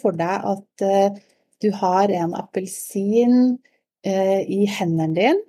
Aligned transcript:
for 0.00 0.16
deg 0.18 0.46
at 0.52 0.86
eh, 0.86 1.18
du 1.62 1.70
har 1.74 2.12
en 2.14 2.34
appelsin 2.38 3.58
eh, 4.06 4.42
i 4.46 4.64
hendene 4.70 5.14
dine, 5.16 5.44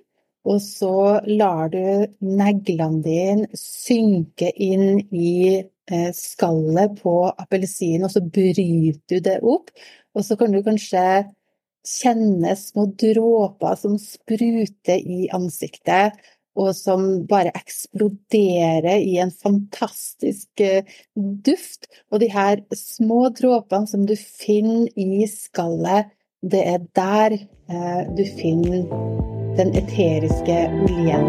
og 0.48 0.62
så 0.64 1.20
lar 1.28 1.68
du 1.72 2.06
neglene 2.24 3.02
dine 3.04 3.58
synke 3.58 4.48
inn 4.56 5.02
i 5.12 5.60
eh, 5.60 6.10
skallet 6.16 6.96
på 7.02 7.14
appelsinen, 7.28 8.06
og 8.08 8.14
så 8.14 8.22
bryter 8.24 9.04
du 9.10 9.20
det 9.26 9.36
opp. 9.44 9.68
Og 10.16 10.24
så 10.26 10.38
kan 10.40 10.54
du 10.54 10.62
kanskje 10.64 11.04
kjenne 11.86 12.54
små 12.58 12.86
dråper 13.00 13.76
som 13.78 13.96
spruter 14.00 15.00
i 15.00 15.28
ansiktet, 15.36 16.16
og 16.60 16.74
som 16.76 17.04
bare 17.28 17.52
eksploderer 17.56 19.00
i 19.00 19.16
en 19.22 19.32
fantastisk 19.32 20.60
eh, 20.60 20.84
duft. 21.16 21.88
Og 22.12 22.20
de 22.22 22.30
her 22.32 22.62
små 22.76 23.28
dråpene 23.36 23.88
som 23.90 24.04
du 24.08 24.16
finner 24.18 24.88
i 25.00 25.24
skallet, 25.30 26.12
det 26.40 26.62
er 26.74 26.84
der 26.96 27.36
eh, 27.36 28.02
du 28.16 28.24
finner 28.36 28.84
den 29.58 29.74
eteriske 29.76 30.62
oljen. 30.84 31.26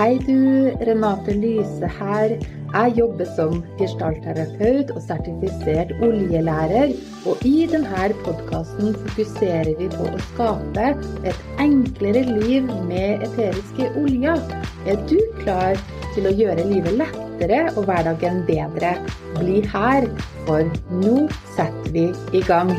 Hei 0.00 0.14
du, 0.24 0.72
Renate 0.80 1.34
Lyse 1.36 1.88
her. 1.98 2.38
Jeg 2.70 2.92
jobber 2.94 3.26
som 3.34 3.62
gestaltterapeut 3.80 4.92
og 4.94 5.00
sertifisert 5.02 5.90
oljelærer, 6.06 6.92
og 7.26 7.42
i 7.46 7.66
denne 7.70 8.04
podkasten 8.22 8.94
fokuserer 9.00 9.72
vi 9.80 9.88
på 9.90 10.06
å 10.06 10.20
skape 10.28 10.86
et 11.26 11.42
enklere 11.58 12.22
liv 12.28 12.70
med 12.86 13.26
eteriske 13.26 13.90
oljer. 13.98 14.38
Er 14.86 15.02
du 15.10 15.18
klar 15.42 15.74
til 16.14 16.30
å 16.30 16.36
gjøre 16.42 16.68
livet 16.70 16.94
lettere 17.02 17.64
og 17.74 17.90
hverdagen 17.90 18.44
bedre? 18.46 18.94
Bli 19.40 19.66
her, 19.74 20.06
for 20.46 20.70
nå 21.02 21.26
setter 21.56 21.90
vi 21.96 22.06
i 22.38 22.46
gang. 22.46 22.70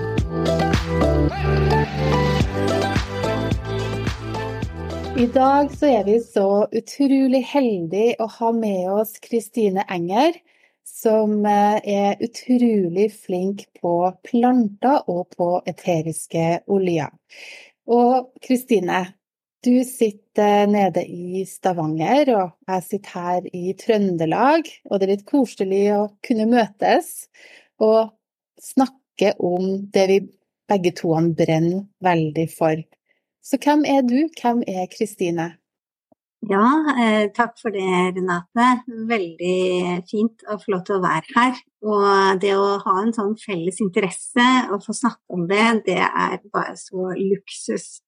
I 5.22 5.28
dag 5.30 5.68
så 5.78 5.86
er 5.86 6.06
vi 6.08 6.16
så 6.24 6.64
utrolig 6.74 7.44
heldige 7.46 8.16
å 8.24 8.26
ha 8.40 8.48
med 8.56 8.88
oss 8.90 9.12
Kristine 9.22 9.84
Enger, 9.92 10.34
som 10.88 11.44
eh, 11.46 11.78
er 11.86 12.24
utrolig 12.26 13.12
flink 13.14 13.68
på 13.78 13.92
planter 14.26 15.04
og 15.12 15.36
på 15.36 15.50
eteriske 15.70 16.64
oljer. 16.74 17.12
Og 17.94 18.32
Kristine, 18.42 19.04
du 19.62 19.84
sitter 19.86 20.66
nede 20.72 21.04
i 21.06 21.44
Stavanger, 21.46 22.32
og 22.40 22.72
jeg 22.72 22.88
sitter 22.88 23.20
her 23.20 23.52
i 23.54 23.76
Trøndelag. 23.78 24.72
Og 24.90 24.96
det 24.96 25.06
er 25.06 25.12
litt 25.20 25.28
koselig 25.30 25.84
å 26.00 26.00
kunne 26.26 26.50
møtes 26.50 27.12
og 27.78 28.16
snakke 28.72 29.36
om 29.38 29.86
det 29.94 30.08
vi 30.16 30.18
begge 30.72 30.96
to 30.98 31.14
brenner 31.38 31.86
veldig 32.10 32.48
for. 32.56 32.82
Så 33.42 33.58
hvem 33.64 33.84
er 33.88 34.02
du, 34.06 34.20
hvem 34.42 34.62
er 34.68 34.86
Kristine? 34.92 35.48
Ja, 36.50 36.66
eh, 36.98 37.28
takk 37.38 37.58
for 37.62 37.70
det, 37.70 37.86
Renate. 38.16 38.68
Veldig 39.10 40.02
fint 40.10 40.42
lov 40.50 40.86
til 40.88 40.96
å 40.96 41.04
være 41.04 41.36
her. 41.36 41.60
Og 41.86 42.40
det 42.42 42.56
å 42.58 42.80
ha 42.82 42.96
en 43.02 43.14
sånn 43.14 43.36
felles 43.38 43.78
interesse 43.84 44.48
og 44.74 44.82
få 44.86 44.96
snakke 44.98 45.38
om 45.38 45.46
det, 45.50 45.68
det 45.86 46.00
er 46.02 46.40
bare 46.54 46.74
så 46.82 47.12
luksus. 47.18 48.02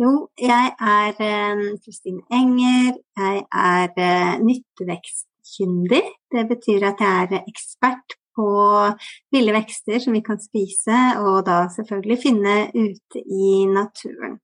Jo, 0.00 0.28
jeg 0.40 0.74
er 0.80 1.22
eh, 1.22 1.64
Kristine 1.84 2.24
Enger. 2.34 3.00
Jeg 3.16 3.44
er 3.48 3.96
eh, 3.96 4.34
nyttevekskyndig. 4.44 6.04
Det 6.34 6.44
betyr 6.50 6.88
at 6.90 7.00
jeg 7.00 7.28
er 7.30 7.48
ekspert 7.48 8.18
på 8.36 8.48
ville 9.34 9.54
vekster 9.54 10.02
som 10.02 10.16
vi 10.16 10.22
kan 10.26 10.40
spise, 10.42 11.00
og 11.22 11.44
da 11.48 11.64
selvfølgelig 11.72 12.20
finne 12.22 12.56
ute 12.74 13.24
i 13.24 13.64
naturen. 13.70 14.38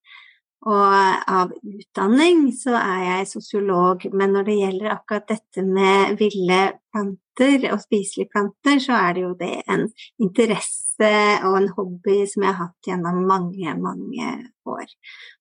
Og 0.68 1.30
av 1.32 1.52
utdanning 1.56 2.50
så 2.52 2.74
er 2.76 3.04
jeg 3.06 3.28
sosiolog, 3.30 4.02
men 4.12 4.34
når 4.36 4.44
det 4.44 4.56
gjelder 4.58 4.92
akkurat 4.92 5.30
dette 5.30 5.64
med 5.64 6.18
ville 6.20 6.58
planter 6.92 7.64
og 7.72 7.80
spiselige 7.80 8.28
planter, 8.28 8.76
så 8.84 8.98
er 8.98 9.16
det 9.16 9.24
jo 9.24 9.30
det 9.40 9.54
en 9.64 9.86
interesse 10.20 11.12
og 11.48 11.56
en 11.62 11.70
hobby 11.78 12.18
som 12.28 12.44
jeg 12.44 12.52
har 12.52 12.66
hatt 12.66 12.90
gjennom 12.90 13.22
mange, 13.24 13.72
mange 13.80 14.34
år. 14.68 14.92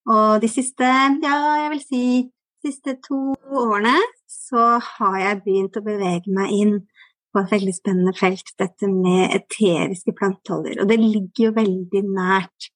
Og 0.08 0.40
de 0.40 0.52
siste, 0.52 0.88
ja, 0.88 1.36
jeg 1.66 1.74
vil 1.76 1.84
si 1.84 2.04
de 2.24 2.72
siste 2.72 2.96
to 3.04 3.20
årene 3.60 3.98
så 4.32 4.78
har 4.84 5.20
jeg 5.20 5.44
begynt 5.44 5.80
å 5.80 5.84
bevege 5.84 6.32
meg 6.32 6.56
inn 6.56 6.74
på 7.34 7.44
et 7.44 7.54
veldig 7.54 7.76
spennende 7.76 8.16
felt, 8.18 8.52
dette 8.60 8.90
med 8.90 9.36
eteriske 9.38 10.14
planteoljer. 10.18 10.82
Og 10.82 10.90
det 10.90 11.00
ligger 11.02 11.46
jo 11.46 11.54
veldig 11.58 12.04
nært 12.08 12.70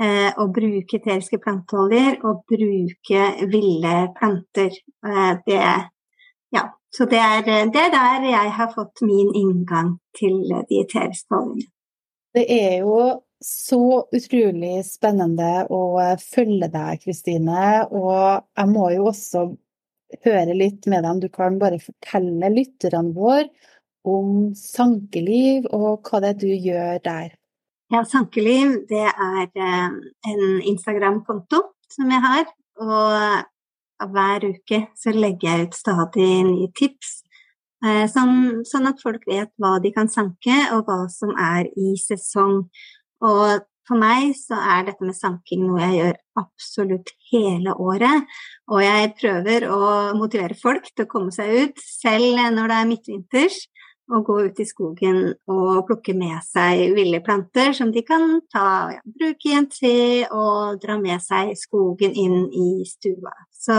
eh, 0.00 0.30
å 0.32 0.48
bruke 0.54 0.98
eteriske 0.98 1.40
planteoljer 1.44 2.18
og 2.24 2.42
bruke 2.48 3.28
ville 3.52 3.94
planter. 4.18 4.74
Eh, 5.06 5.32
det, 5.46 5.62
ja, 6.56 6.64
så 6.94 7.08
det 7.10 7.22
er, 7.22 7.46
det 7.72 7.84
er, 7.84 7.94
der 7.94 8.28
jeg 8.30 8.52
har 8.58 8.74
fått 8.74 9.04
min 9.04 9.32
inngang 9.36 9.96
til 10.16 10.40
de 10.48 10.82
eteriske 10.82 11.34
oljene. 11.36 11.68
Det 12.36 12.44
er 12.52 12.82
jo 12.84 12.98
så 13.44 14.02
utrolig 14.14 14.82
spennende 14.86 15.64
å 15.72 15.80
følge 16.20 16.68
deg, 16.72 17.00
Kristine. 17.04 17.86
Og 17.94 18.44
jeg 18.58 18.70
må 18.72 18.90
jo 18.94 19.08
også 19.12 19.46
høre 20.24 20.56
litt 20.56 20.86
med 20.88 21.04
deg 21.04 21.10
om 21.10 21.22
du 21.22 21.28
kan 21.32 21.58
bare 21.60 21.80
fortelle 21.82 22.50
lytterne 22.54 23.14
våre 23.16 23.48
om 24.14 24.32
sankeliv 24.58 25.68
og 25.74 26.08
hva 26.08 26.22
det 26.24 26.32
er 26.34 26.40
du 26.40 26.48
gjør 26.52 27.04
der. 27.04 27.36
Ja, 27.88 28.02
Sankeliv 28.04 28.82
det 28.90 29.06
er 29.08 29.46
eh, 29.48 29.92
en 30.28 30.42
Instagram-konto 30.60 31.62
som 31.88 32.10
jeg 32.12 32.20
har. 32.20 32.50
Og 32.84 34.10
hver 34.12 34.44
uke 34.44 34.82
så 34.98 35.14
legger 35.14 35.48
jeg 35.48 35.68
ut 35.68 35.78
stadig 35.78 36.28
nye 36.50 36.68
tips. 36.76 37.22
Eh, 37.84 38.04
sånn, 38.10 38.90
at 38.90 39.00
folk 39.02 39.24
vet 39.30 39.50
hva 39.56 39.78
de 39.82 39.92
kan 39.94 40.10
sanke, 40.10 40.58
og 40.74 40.84
hva 40.88 41.06
som 41.12 41.32
er 41.32 41.70
i 41.78 41.94
sesong. 42.02 42.66
Og 43.24 43.64
for 43.88 43.96
meg 43.96 44.34
så 44.36 44.58
er 44.60 44.84
dette 44.90 45.06
med 45.06 45.16
sanking 45.16 45.64
noe 45.64 45.80
jeg 45.80 45.96
gjør 45.96 46.20
absolutt 46.42 47.14
hele 47.32 47.72
året. 47.80 48.28
Og 48.68 48.84
jeg 48.84 49.14
prøver 49.22 49.68
å 49.72 49.80
motivere 50.18 50.58
folk 50.58 50.90
til 50.92 51.06
å 51.06 51.10
komme 51.10 51.32
seg 51.32 51.54
ut, 51.56 51.80
selv 51.80 52.36
når 52.52 52.68
det 52.68 52.78
er 52.78 52.92
midtvinters 52.92 53.60
å 54.08 54.20
gå 54.24 54.38
ut 54.46 54.60
i 54.60 54.66
skogen 54.68 55.18
og 55.50 55.82
plukke 55.88 56.14
med 56.16 56.38
seg 56.46 56.94
ville 56.96 57.20
planter 57.24 57.74
som 57.76 57.90
de 57.92 58.02
kan 58.06 58.40
ta, 58.52 58.88
ja, 58.94 59.02
bruke 59.04 59.50
i 59.50 59.56
en 59.58 59.68
te 59.72 60.24
og 60.32 60.80
dra 60.82 60.96
med 61.00 61.20
seg 61.24 61.52
skogen 61.60 62.16
inn 62.16 62.46
i 62.48 62.86
stua. 62.88 63.34
Så 63.52 63.76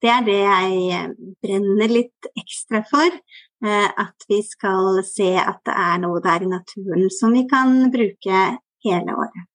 det 0.00 0.12
er 0.14 0.26
det 0.26 0.40
jeg 0.40 1.04
brenner 1.44 1.92
litt 1.92 2.30
ekstra 2.32 2.82
for. 2.88 3.20
Eh, 3.60 3.88
at 4.00 4.24
vi 4.28 4.40
skal 4.46 5.02
se 5.04 5.34
at 5.36 5.60
det 5.68 5.76
er 5.76 5.98
noe 6.00 6.22
der 6.24 6.46
i 6.46 6.48
naturen 6.48 7.10
som 7.12 7.34
vi 7.36 7.44
kan 7.50 7.90
bruke 7.92 8.44
hele 8.86 9.16
året. 9.16 9.48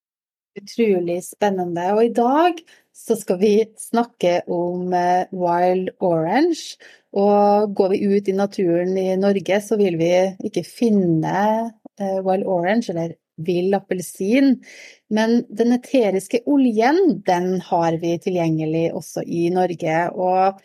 Utrolig 0.55 1.17
spennende. 1.25 1.87
Og 1.97 2.03
i 2.05 2.13
dag 2.15 2.61
så 2.95 3.17
skal 3.19 3.39
vi 3.41 3.55
snakke 3.81 4.37
om 4.47 4.93
eh, 4.93 5.25
wild 5.33 5.89
orange. 5.99 6.77
Og 7.15 7.75
går 7.75 7.93
vi 7.93 8.01
ut 8.11 8.29
i 8.29 8.35
naturen 8.35 8.97
i 8.99 9.13
Norge, 9.19 9.59
så 9.63 9.77
vil 9.79 9.97
vi 9.99 10.11
ikke 10.47 10.65
finne 10.67 11.35
eh, 11.99 12.19
wild 12.25 12.43
orange 12.43 12.91
eller 12.91 13.15
vill 13.45 13.75
appelsin. 13.75 14.57
Men 15.13 15.43
den 15.49 15.75
eteriske 15.75 16.43
oljen, 16.45 17.21
den 17.27 17.59
har 17.69 17.99
vi 18.01 18.17
tilgjengelig 18.23 18.89
også 18.95 19.23
i 19.27 19.47
Norge. 19.53 19.99
Og 20.11 20.59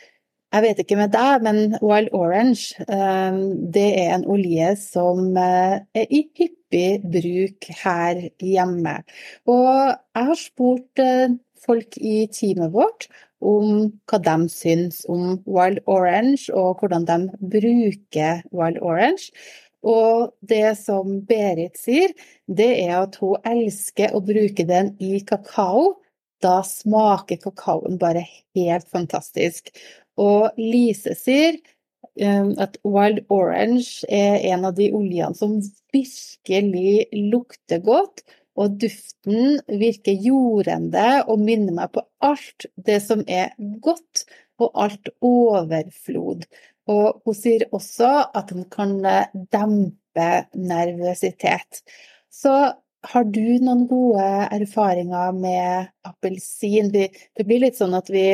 jeg 0.51 0.65
vet 0.65 0.83
ikke 0.83 0.99
med 0.99 1.13
deg, 1.15 1.45
men 1.47 1.61
wild 1.79 2.11
orange, 2.19 2.75
eh, 2.83 3.39
det 3.75 3.89
er 4.03 4.17
en 4.17 4.27
olje 4.27 4.73
som 4.83 5.37
er 5.39 5.87
i 5.95 6.25
hyppig 6.35 6.99
bruk 7.15 7.71
her 7.85 8.27
hjemme. 8.43 8.99
Og 9.47 9.71
jeg 9.95 10.31
har 10.33 10.43
spurt 10.43 11.05
eh, 11.07 11.39
folk 11.63 11.99
i 12.01 12.25
teamet 12.35 12.75
vårt 12.75 13.07
om 13.41 13.89
hva 14.11 14.21
de 14.25 14.37
syns 14.53 15.03
om 15.11 15.41
Wild 15.47 15.81
Orange, 15.91 16.51
og 16.53 16.81
hvordan 16.81 17.07
de 17.09 17.19
bruker 17.55 18.45
Wild 18.53 18.81
Orange. 18.83 19.31
Og 19.81 20.35
det 20.45 20.77
som 20.77 21.23
Berit 21.29 21.79
sier, 21.81 22.13
det 22.47 22.71
er 22.83 22.99
at 23.01 23.17
hun 23.23 23.41
elsker 23.49 24.13
å 24.13 24.21
bruke 24.25 24.67
den 24.69 24.93
i 25.01 25.23
kakao. 25.25 25.97
Da 26.45 26.61
smaker 26.65 27.41
kakaoen 27.41 27.99
bare 28.01 28.27
helt 28.57 28.89
fantastisk. 28.93 29.73
Og 30.21 30.57
Lise 30.61 31.17
sier 31.17 31.57
Ehm, 32.21 32.55
at 32.59 32.77
wild 32.85 33.23
orange 33.31 34.05
er 34.09 34.41
en 34.53 34.67
av 34.69 34.75
de 34.77 34.91
oljene 34.93 35.37
som 35.37 35.59
virkelig 35.95 37.07
lukter 37.33 37.81
godt. 37.85 38.25
Og 38.59 38.77
duften 38.83 39.61
virker 39.69 40.17
jordende 40.25 41.23
og 41.27 41.43
minner 41.43 41.77
meg 41.77 41.93
på 41.95 42.03
alt 42.25 42.67
det 42.77 42.99
som 43.05 43.23
er 43.29 43.55
godt, 43.85 44.25
og 44.61 44.75
alt 44.85 45.09
overflod. 45.25 46.45
Og 46.91 47.23
hun 47.25 47.37
sier 47.37 47.65
også 47.73 48.11
at 48.37 48.51
den 48.53 48.67
kan 48.73 48.99
dempe 49.55 50.31
nervøsitet. 50.53 51.81
Så 52.29 52.55
har 53.11 53.25
du 53.25 53.45
noen 53.65 53.87
gode 53.89 54.27
erfaringer 54.53 55.33
med 55.37 55.89
appelsin? 56.05 56.91
Det 56.93 57.47
blir 57.47 57.65
litt 57.65 57.79
sånn 57.81 57.97
at 57.97 58.11
vi 58.13 58.27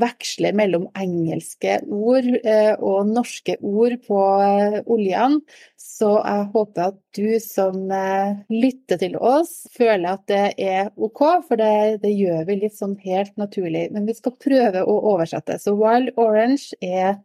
veksler 0.00 0.54
mellom 0.56 0.86
engelske 0.98 1.78
ord 1.92 2.28
eh, 2.42 2.72
og 2.78 3.10
norske 3.10 3.56
ord 3.60 3.96
på 4.06 4.20
eh, 4.44 4.78
oljene. 4.86 5.42
Så 5.80 6.12
jeg 6.18 6.46
håper 6.54 6.86
at 6.88 6.98
du 7.16 7.28
som 7.42 7.90
eh, 7.92 8.38
lytter 8.52 9.00
til 9.02 9.18
oss, 9.18 9.66
føler 9.76 10.14
at 10.14 10.24
det 10.30 10.44
er 10.62 10.90
OK, 10.96 11.22
for 11.48 11.60
det, 11.60 12.00
det 12.04 12.14
gjør 12.14 12.46
vi 12.48 12.58
litt 12.64 12.78
sånn 12.78 12.96
helt 13.04 13.34
naturlig. 13.40 13.88
Men 13.94 14.08
vi 14.08 14.16
skal 14.18 14.36
prøve 14.40 14.86
å 14.86 14.96
oversette. 15.14 15.58
Så 15.62 15.76
wild 15.78 16.14
orange 16.20 16.78
er 16.82 17.20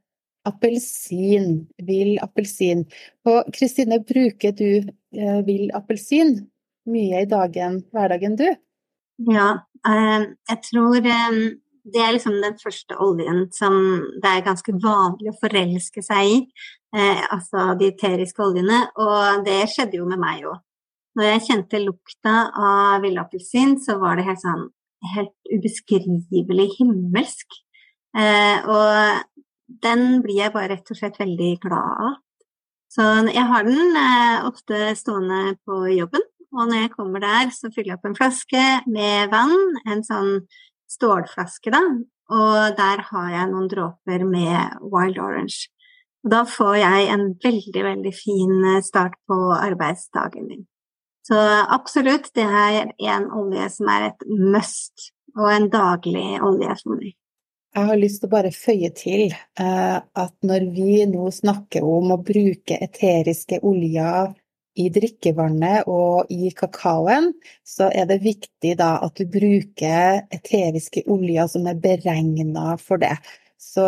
appelsin. 0.48 1.66
Vill 1.88 2.16
appelsin. 2.24 2.86
Og 3.28 3.50
Kristine, 3.56 4.00
bruker 4.06 4.54
du 4.56 4.88
vill 5.48 5.72
appelsin 5.76 6.38
mye 6.88 7.24
i 7.24 7.30
dagen, 7.30 7.82
hverdagen, 7.92 8.38
du? 8.40 8.48
Ja, 9.28 9.50
jeg 9.88 10.60
tror 10.70 11.02
det 11.94 12.02
er 12.04 12.16
liksom 12.16 12.38
den 12.44 12.58
første 12.60 12.98
oljen 13.04 13.46
som 13.56 13.76
det 14.22 14.32
er 14.32 14.46
ganske 14.46 14.74
vanlig 14.84 15.32
å 15.32 15.40
forelske 15.42 16.04
seg 16.06 16.32
i. 16.32 16.40
Eh, 16.96 17.22
altså 17.34 17.74
de 17.80 17.92
eteriske 17.92 18.44
oljene. 18.44 18.84
Og 19.00 19.46
det 19.48 19.64
skjedde 19.72 20.00
jo 20.02 20.08
med 20.10 20.22
meg 20.22 20.48
òg. 20.48 20.60
Når 21.18 21.32
jeg 21.32 21.46
kjente 21.48 21.82
lukta 21.82 22.36
av 22.54 23.02
villappelsin, 23.02 23.78
så 23.82 23.98
var 24.02 24.20
det 24.20 24.28
helt 24.28 24.44
sånn 24.44 24.68
helt 25.14 25.34
ubeskrivelig 25.54 26.70
himmelsk. 26.78 27.58
Eh, 28.18 28.68
og 28.70 29.44
den 29.84 30.22
blir 30.24 30.44
jeg 30.44 30.54
bare 30.56 30.76
rett 30.76 30.94
og 30.94 31.00
slett 31.00 31.20
veldig 31.22 31.52
glad 31.66 32.08
av. 32.08 32.16
Så 32.92 33.04
jeg 33.30 33.46
har 33.50 33.68
den 33.68 34.00
eh, 34.00 34.48
ofte 34.48 34.94
stående 34.98 35.58
på 35.68 35.84
jobben. 35.94 36.24
Og 36.56 36.70
når 36.70 36.86
jeg 36.86 36.94
kommer 36.94 37.22
der, 37.22 37.52
så 37.54 37.70
fyller 37.74 37.92
jeg 37.92 38.00
opp 38.00 38.08
en 38.08 38.18
flaske 38.18 38.64
med 38.88 39.34
vann, 39.34 39.58
en 39.86 40.04
sånn 40.08 40.32
stålflaske, 40.98 41.74
da. 41.74 41.82
Og 42.28 42.78
der 42.78 43.04
har 43.08 43.28
jeg 43.32 43.50
noen 43.54 43.70
dråper 43.72 44.26
med 44.28 44.80
wild 44.84 45.20
orange. 45.24 45.70
Da 46.28 46.42
får 46.50 46.80
jeg 46.82 47.06
en 47.14 47.30
veldig, 47.44 47.84
veldig 47.86 48.12
fin 48.16 48.58
eh, 48.74 48.82
start 48.84 49.16
på 49.30 49.38
arbeidsdagen 49.56 50.50
min. 50.50 50.66
Så 51.28 51.38
absolutt, 51.76 52.32
det 52.36 52.44
er 52.44 52.92
en 53.12 53.30
olje 53.36 53.68
som 53.72 53.90
er 53.92 54.10
et 54.10 54.28
must, 54.28 55.12
og 55.38 55.48
en 55.52 55.70
daglig 55.72 56.40
olje 56.44 56.76
for 56.82 56.98
meg. 56.98 57.16
Jeg 57.76 57.90
har 57.92 58.00
lyst 58.00 58.22
til 58.24 58.30
å 58.30 58.34
bare 58.34 58.52
føye 58.56 58.90
til 58.98 59.24
eh, 59.30 59.98
at 60.00 60.36
når 60.50 60.70
vi 60.74 61.02
nå 61.12 61.28
snakker 61.36 61.86
om 61.86 62.16
å 62.16 62.22
bruke 62.26 62.80
eteriske 62.82 63.60
oljer 63.68 64.32
i 64.78 64.88
drikkevannet 64.94 65.88
og 65.92 66.30
i 66.34 66.52
kakaoen, 66.56 67.32
så 67.66 67.90
er 67.90 68.08
det 68.10 68.22
viktig 68.26 68.76
da 68.80 68.98
at 69.06 69.18
du 69.20 69.28
bruker 69.32 70.24
eteriske 70.34 71.04
oljer 71.12 71.50
som 71.52 71.68
er 71.70 71.82
beregna 71.82 72.76
for 72.82 73.02
det. 73.02 73.16
Så 73.58 73.88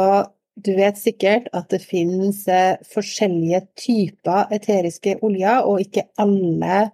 du 0.60 0.74
vet 0.76 1.00
sikkert 1.00 1.48
at 1.56 1.70
det 1.72 1.82
finnes 1.86 2.42
eh, 2.52 2.80
forskjellige 2.94 3.64
typer 3.80 4.52
eteriske 4.56 5.18
oljer, 5.26 5.64
og 5.64 5.86
ikke 5.86 6.08
alle 6.20 6.90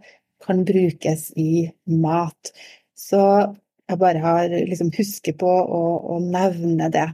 kan 0.45 0.65
brukes 0.67 1.31
i 1.39 1.65
mat. 1.89 2.51
Så 2.93 3.21
jeg 3.89 4.01
bare 4.01 4.21
har 4.21 4.49
liksom 4.49 4.89
husket 4.97 5.37
på 5.41 5.49
å, 5.49 5.81
å, 6.13 6.17
nevne 6.21 6.89
det. 6.93 7.05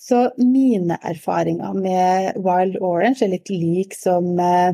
Så 0.00 0.26
mine 0.40 0.98
erfaringer 1.08 1.76
med 1.76 2.40
Wild 2.44 2.76
Orange 2.80 3.24
er 3.24 3.34
litt 3.34 3.52
lik 3.52 3.96
som 3.96 4.34
Eh, 4.40 4.72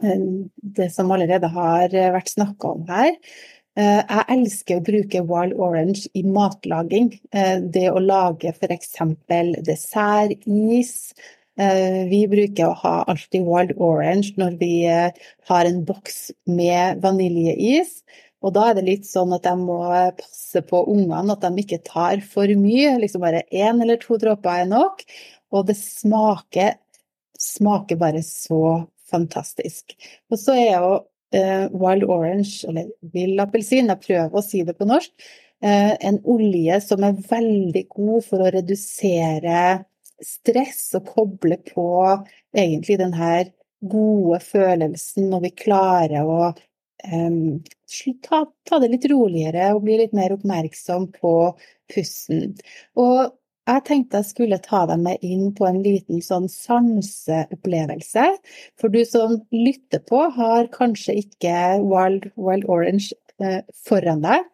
det 0.00 0.90
som 0.94 1.10
allerede 1.12 1.50
har 1.52 1.94
eh, 1.94 2.12
vært 2.14 2.32
snakka 2.32 2.74
om 2.76 2.86
her. 2.90 3.12
Eh, 3.78 4.00
jeg 4.00 4.24
elsker 4.36 4.80
å 4.80 4.86
bruke 4.86 5.24
wild 5.28 5.58
orange 5.60 6.06
i 6.16 6.24
matlaging. 6.26 7.12
Det 7.74 7.86
å 7.90 8.02
lage 8.02 8.54
f.eks. 8.54 8.96
dessertis. 9.66 10.94
Vi 12.10 12.20
bruker 12.30 12.70
å 12.70 12.76
ha 12.80 12.94
alltid 13.10 13.44
wild 13.44 13.74
orange 13.76 14.32
når 14.40 14.56
vi 14.62 14.74
har 14.88 15.68
en 15.68 15.82
boks 15.84 16.30
med 16.48 17.02
vaniljeis. 17.04 17.98
Og 18.40 18.54
da 18.56 18.70
er 18.70 18.78
det 18.78 18.86
litt 18.86 19.08
sånn 19.08 19.34
at 19.36 19.44
jeg 19.44 19.60
må 19.60 19.82
passe 20.16 20.62
på 20.64 20.80
ungene, 20.88 21.34
at 21.34 21.44
de 21.44 21.60
ikke 21.62 21.82
tar 21.84 22.22
for 22.24 22.48
mye. 22.56 22.94
Liksom 23.02 23.20
bare 23.24 23.44
én 23.52 23.82
eller 23.84 24.00
to 24.00 24.16
dråper 24.20 24.62
er 24.62 24.70
nok. 24.70 25.04
Og 25.52 25.66
det 25.68 25.76
smaker, 25.76 26.78
smaker 27.36 28.00
bare 28.00 28.22
så 28.24 28.86
fantastisk. 29.10 29.94
Og 30.30 30.40
så 30.40 30.56
er 30.58 30.72
jo 30.78 30.94
eh, 31.36 31.66
wild 31.74 32.06
orange, 32.08 32.64
eller 32.68 32.90
vill 33.14 33.38
appelsin, 33.42 33.90
jeg 33.92 34.04
prøver 34.06 34.40
å 34.40 34.44
si 34.44 34.64
det 34.66 34.76
på 34.78 34.88
norsk, 34.88 35.12
eh, 35.64 35.94
en 36.08 36.20
olje 36.30 36.80
som 36.84 37.06
er 37.06 37.20
veldig 37.30 37.86
god 37.92 38.26
for 38.26 38.44
å 38.44 38.52
redusere 38.56 39.62
stress 40.20 40.90
og 40.98 41.08
koble 41.14 41.56
på 41.64 41.88
egentlig 42.56 42.98
den 43.00 43.14
her 43.16 43.48
gode 43.80 44.40
følelsen 44.44 45.30
når 45.32 45.46
vi 45.46 45.50
klarer 45.62 46.28
å 46.28 46.50
um, 46.50 47.60
ta, 48.26 48.42
ta, 48.68 48.80
det 48.82 48.90
litt 48.92 49.06
roligere 49.08 49.70
og 49.74 49.84
bli 49.86 49.96
litt 50.02 50.12
mer 50.16 50.34
oppmerksom 50.36 51.08
på 51.16 51.34
pusten. 51.94 52.52
Og 53.00 53.32
jeg 53.68 53.84
tenkte 53.86 54.20
jeg 54.20 54.30
skulle 54.30 54.58
ta 54.64 54.84
deg 54.88 55.02
med 55.04 55.24
inn 55.26 55.50
på 55.56 55.66
en 55.68 55.80
liten 55.84 56.22
sånn 56.24 56.48
sanseopplevelse. 56.50 58.26
For 58.80 58.92
du 58.92 59.02
som 59.06 59.36
lytter 59.54 60.02
på, 60.06 60.24
har 60.36 60.70
kanskje 60.74 61.20
ikke 61.22 61.54
Wild, 61.84 62.30
Wild 62.40 62.66
Orange 62.70 63.12
eh, 63.42 63.60
foran 63.86 64.24
deg. 64.24 64.48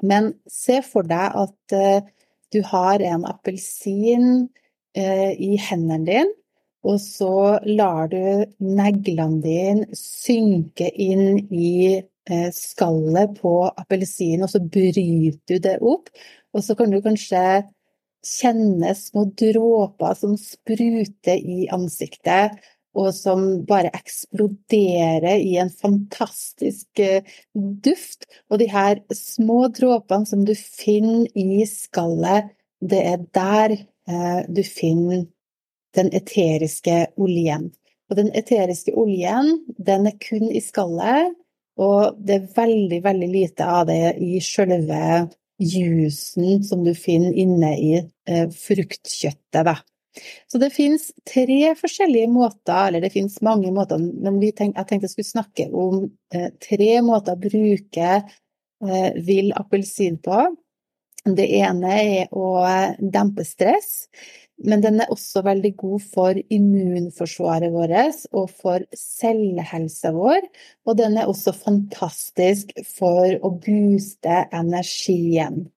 Men 0.00 0.32
se 0.48 0.80
for 0.86 1.06
deg 1.08 1.36
at 1.42 1.76
eh, 1.76 2.06
du 2.54 2.62
har 2.66 3.02
en 3.04 3.26
appelsin 3.28 4.48
eh, 4.96 5.32
i 5.36 5.56
hendene 5.60 6.06
dine, 6.06 6.36
og 6.80 6.96
så 7.02 7.58
lar 7.68 8.08
du 8.08 8.46
neglene 8.64 9.42
dine 9.44 9.98
synke 9.98 10.88
inn 10.88 11.42
i 11.52 12.00
eh, 12.00 12.48
skallet 12.56 13.36
på 13.36 13.52
appelsinen, 13.68 14.46
og 14.46 14.54
så 14.54 14.62
bryter 14.64 15.42
du 15.44 15.60
det 15.60 15.76
opp. 15.84 16.08
Og 16.56 16.64
så 16.64 16.74
kan 16.74 16.90
du 16.90 17.02
kanskje 17.04 17.42
kjenne 18.26 18.94
små 18.98 19.24
dråper 19.38 20.14
som 20.18 20.36
spruter 20.40 21.38
i 21.38 21.66
ansiktet, 21.72 22.58
og 22.98 23.12
som 23.14 23.44
bare 23.68 23.92
eksploderer 23.94 25.38
i 25.38 25.54
en 25.62 25.70
fantastisk 25.70 26.98
eh, 26.98 27.26
duft. 27.54 28.26
Og 28.50 28.58
de 28.62 28.66
her 28.70 29.02
små 29.14 29.68
dråpene 29.70 30.26
som 30.26 30.42
du 30.46 30.56
finner 30.58 31.28
i 31.38 31.62
skallet, 31.70 32.50
det 32.82 33.02
er 33.12 33.22
der 33.36 33.76
eh, 33.78 34.40
du 34.48 34.64
finner 34.66 35.28
den 35.94 36.10
eteriske 36.14 37.12
oljen. 37.20 37.70
Og 38.10 38.18
den 38.18 38.32
eteriske 38.34 38.94
oljen, 38.98 39.60
den 39.78 40.08
er 40.10 40.18
kun 40.18 40.50
i 40.50 40.62
skallet, 40.64 41.36
og 41.80 42.18
det 42.18 42.36
er 42.36 42.48
veldig, 42.56 42.98
veldig 43.04 43.28
lite 43.30 43.66
av 43.70 43.86
det 43.88 44.16
i 44.20 44.40
sjølve 44.42 45.30
juicen 45.60 46.64
som 46.64 46.84
du 46.84 46.94
finner 46.96 47.36
inne 47.36 47.74
i 47.78 47.94
eh, 48.00 48.46
fruktkjøttet. 48.50 49.62
Da. 49.66 49.76
Så 50.50 50.58
det 50.58 50.72
finnes 50.74 51.10
tre 51.28 51.74
forskjellige 51.78 52.30
måter, 52.32 52.88
eller 52.88 53.04
det 53.04 53.12
finnes 53.14 53.38
mange 53.46 53.70
måter, 53.74 54.00
men 54.00 54.40
tenk, 54.56 54.74
jeg 54.74 54.88
tenkte 54.88 55.06
jeg 55.06 55.14
skulle 55.14 55.30
snakke 55.30 55.68
om 55.70 56.02
eh, 56.34 56.50
tre 56.62 56.90
måter 57.06 57.36
å 57.36 57.42
bruke 57.44 58.10
eh, 58.18 59.10
vill 59.26 59.52
appelsin 59.58 60.18
på. 60.24 60.42
Det 61.20 61.46
ene 61.60 61.96
er 62.00 62.30
å 62.32 62.54
dempe 62.98 63.44
stress. 63.44 64.08
Men 64.64 64.82
den 64.84 65.00
er 65.00 65.12
også 65.12 65.42
veldig 65.46 65.72
god 65.80 66.04
for 66.14 66.40
immunforsvaret 66.52 67.72
vårt 67.72 68.26
og 68.32 68.50
for 68.52 68.84
cellehelsa 68.96 70.12
vår. 70.16 70.44
Og 70.86 70.98
den 71.00 71.16
er 71.16 71.30
også 71.30 71.54
fantastisk 71.56 72.74
for 72.96 73.40
å 73.40 73.54
booste 73.56 74.44
energien. 74.52 75.68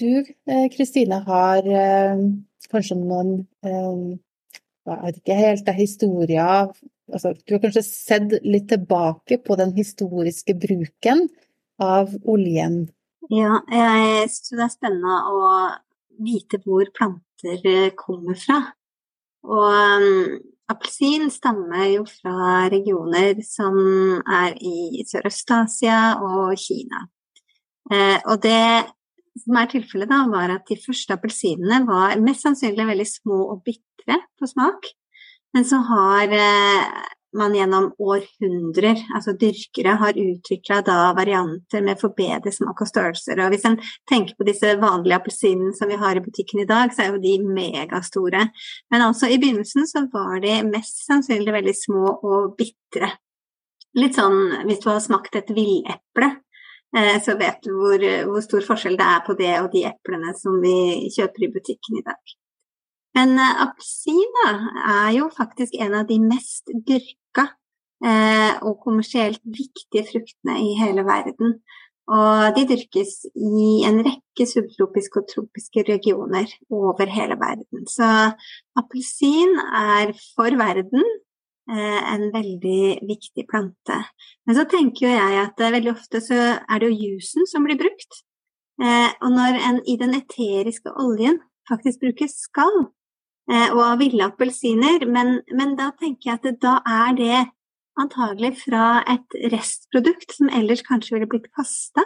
Du, 0.00 0.24
eh, 0.50 0.66
Kristine, 0.72 1.20
har 1.26 1.66
eh, 1.66 2.22
kanskje 2.72 2.96
noen 2.98 3.34
eh, 3.64 4.18
Jeg 4.90 5.02
vet 5.04 5.18
ikke 5.20 5.36
helt, 5.38 5.64
det 5.66 5.72
er 5.74 5.78
historier 5.78 6.70
altså, 7.12 7.34
Du 7.44 7.54
har 7.54 7.62
kanskje 7.62 7.84
sett 7.86 8.34
litt 8.42 8.70
tilbake 8.72 9.38
på 9.44 9.56
den 9.60 9.74
historiske 9.76 10.56
bruken 10.58 11.28
av 11.80 12.12
oljen? 12.28 12.82
Ja, 13.30 13.60
jeg 13.70 14.30
syns 14.32 14.56
det 14.56 14.64
er 14.66 14.72
spennende 14.72 15.18
å 15.30 15.50
vite 16.20 16.58
hvor 16.64 16.88
planter 16.96 17.92
kommer 17.96 18.36
fra. 18.36 18.58
Og 19.46 20.08
appelsin 20.70 21.30
stammer 21.32 21.86
jo 21.90 22.04
fra 22.08 22.66
regioner 22.72 23.40
som 23.46 23.78
er 24.20 24.56
i 24.60 25.04
Sørøst-Asia 25.08 26.00
og 26.20 26.58
Kina. 26.60 27.06
Eh, 27.90 28.18
og 28.24 28.42
det 28.44 28.86
som 29.42 29.58
er 29.60 29.70
tilfellet, 29.72 30.10
da, 30.10 30.24
var 30.30 30.54
at 30.54 30.68
de 30.70 30.78
første 30.80 31.16
appelsinene 31.16 31.84
var 31.88 32.18
mest 32.22 32.46
sannsynlig 32.46 32.88
veldig 32.92 33.08
små 33.08 33.40
og 33.54 33.62
bitre 33.66 34.20
på 34.38 34.50
smak. 34.50 34.90
Men 35.54 35.66
så 35.66 35.80
har 35.82 36.34
eh, 36.36 37.00
man 37.36 37.54
gjennom 37.54 37.88
århundrer, 37.98 38.98
altså 39.14 39.34
dyrkere, 39.38 39.94
har 40.00 40.18
utvikla 40.18 40.80
varianter 41.16 41.82
med 41.86 42.00
forbedret 42.00 42.54
smak 42.54 42.82
og 42.82 42.90
størrelser. 42.90 43.38
Og 43.42 43.54
hvis 43.54 43.66
en 43.68 43.78
tenker 44.10 44.36
på 44.38 44.46
disse 44.48 44.74
vanlige 44.80 45.18
appelsinene 45.18 45.74
som 45.76 45.90
vi 45.90 45.98
har 46.00 46.18
i 46.18 46.24
butikken 46.24 46.64
i 46.64 46.68
dag, 46.68 46.94
så 46.94 47.04
er 47.04 47.12
jo 47.14 47.22
de 47.22 47.36
megastore. 47.46 48.46
Men 48.90 49.06
altså 49.06 49.30
i 49.30 49.38
begynnelsen 49.42 49.86
så 49.90 50.06
var 50.12 50.42
de 50.42 50.60
mest 50.68 51.04
sannsynlig 51.06 51.54
veldig 51.54 51.76
små 51.78 52.14
og 52.18 52.54
bitre. 52.58 53.12
Litt 53.98 54.18
sånn 54.18 54.66
hvis 54.68 54.82
du 54.82 54.90
har 54.90 55.02
smakt 55.02 55.38
et 55.38 55.50
villeple, 55.54 56.34
så 57.22 57.36
vet 57.38 57.60
du 57.62 57.70
hvor, 57.78 58.02
hvor 58.26 58.42
stor 58.42 58.64
forskjell 58.66 58.96
det 58.98 59.06
er 59.06 59.20
på 59.22 59.36
det 59.38 59.52
og 59.60 59.68
de 59.70 59.84
eplene 59.86 60.32
som 60.34 60.56
vi 60.62 61.06
kjøper 61.14 61.46
i 61.46 61.50
butikken 61.54 62.00
i 62.00 62.04
dag. 62.06 62.34
Men 63.18 63.38
eh, 63.38 63.62
appelsin 63.64 64.40
er 64.46 65.10
jo 65.16 65.28
faktisk 65.34 65.76
en 65.82 65.96
av 66.00 66.08
de 66.08 66.18
mest 66.22 66.70
dyrka 66.86 67.48
eh, 68.04 68.54
og 68.62 68.80
kommersielt 68.84 69.42
viktige 69.44 70.06
fruktene 70.12 70.58
i 70.62 70.74
hele 70.78 71.04
verden. 71.06 71.58
Og 72.10 72.56
de 72.56 72.64
dyrkes 72.66 73.20
i 73.38 73.82
en 73.86 74.00
rekke 74.02 74.46
subtropiske 74.50 75.20
og 75.20 75.28
tropiske 75.30 75.84
regioner 75.86 76.50
over 76.74 77.10
hele 77.10 77.36
verden. 77.38 77.86
Så 77.86 78.06
appelsin 78.78 79.58
er 79.78 80.14
for 80.34 80.58
verden 80.58 81.04
eh, 81.04 81.20
en 81.68 82.22
veldig 82.32 83.06
viktig 83.06 83.44
plante. 83.50 83.98
Men 84.46 84.56
så 84.56 84.64
tenker 84.66 85.04
jo 85.06 85.10
jeg 85.12 85.36
at 85.42 85.60
veldig 85.60 85.92
ofte 85.92 86.22
så 86.24 86.38
er 86.56 86.80
det 86.80 86.88
jo 86.88 87.10
jusen 87.10 87.46
som 87.46 87.66
blir 87.66 87.78
brukt. 87.78 88.22
Og 88.80 89.28
når 89.30 89.58
en 89.68 89.78
i 89.86 89.94
den 90.00 90.16
eteriske 90.16 90.90
oljen 90.98 91.38
faktisk 91.70 92.00
bruker 92.02 92.32
skall, 92.32 92.88
Eh, 93.50 93.70
og 93.74 93.80
av 93.82 93.98
ville 94.02 94.26
appelsiner. 94.26 95.06
Men, 95.10 95.40
men, 95.50 95.74
da 95.78 95.90
tenker 95.98 96.30
jeg 96.30 96.40
at 96.40 96.62
da 96.62 96.76
er 96.86 97.16
det 97.18 97.40
antagelig 98.00 98.54
fra 98.62 99.02
et 99.10 99.38
restprodukt 99.52 100.36
som 100.36 100.50
ellers 100.54 100.84
kanskje 100.86 101.16
ville 101.16 101.30
blitt 101.30 101.50
kasta. 101.56 102.04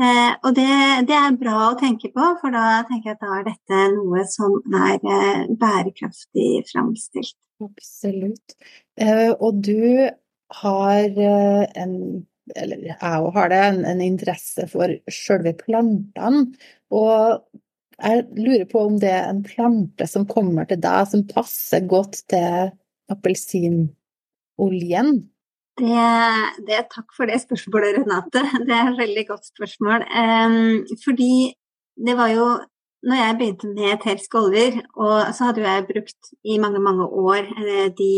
Eh, 0.00 0.32
og 0.46 0.54
det, 0.56 0.68
det, 1.10 1.16
er 1.16 1.40
bra 1.40 1.56
å 1.68 1.78
tenke 1.80 2.08
på, 2.14 2.24
for 2.40 2.54
da 2.54 2.80
tenker 2.88 3.12
jeg 3.12 3.18
at 3.18 3.26
da 3.26 3.36
er 3.36 3.46
dette 3.50 3.82
noe 3.96 4.24
som 4.30 4.56
er 4.72 4.96
eh, 4.96 5.44
bærekraftig 5.60 6.64
framstilt. 6.70 7.36
Absolutt. 7.60 8.56
Eh, 8.96 9.30
og 9.36 9.60
du 9.66 10.08
har 10.62 11.04
eh, 11.04 11.64
en 11.76 11.94
eller 12.56 12.80
jeg 12.88 12.96
har 13.34 13.50
det, 13.52 13.58
en, 13.62 13.84
en 13.86 14.00
interesse 14.02 14.64
for 14.72 14.90
sjølve 15.12 15.52
plantene. 15.60 16.48
Og 16.90 17.44
jeg 18.00 18.24
lurer 18.40 18.64
på 18.70 18.78
om 18.88 18.96
det 18.98 19.10
er 19.12 19.28
en 19.28 19.42
plante 19.46 20.06
som 20.08 20.26
kommer 20.28 20.64
til 20.66 20.80
deg, 20.82 21.08
som 21.10 21.26
passer 21.30 21.80
godt 21.86 22.22
til 22.32 22.70
appelsinoljen? 23.12 25.28
Det, 25.80 26.08
det, 26.66 26.82
takk 26.92 27.14
for 27.16 27.30
det 27.30 27.38
spørsmålet, 27.40 28.02
Renate. 28.02 28.42
Det 28.68 28.74
er 28.76 28.90
et 28.90 29.00
veldig 29.00 29.24
godt 29.30 29.48
spørsmål. 29.48 30.04
Um, 30.12 30.84
fordi 31.04 31.54
det 32.06 32.16
var 32.16 32.28
jo 32.34 32.46
når 33.08 33.16
jeg 33.16 33.36
begynte 33.38 33.68
med 33.68 33.94
eteriske 33.94 34.38
oljer, 34.38 34.74
og 35.00 35.32
så 35.34 35.48
hadde 35.48 35.64
jeg 35.64 35.86
brukt 35.88 36.34
i 36.44 36.58
mange, 36.60 36.80
mange 36.84 37.06
år 37.06 37.46
eh, 37.64 37.88
de 37.96 38.12